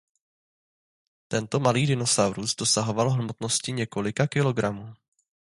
[1.31, 4.93] Tento malý dinosaurus dosahoval hmotnosti několika kilogramů.